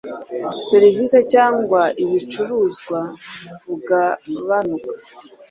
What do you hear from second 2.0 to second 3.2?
ibicuruzwa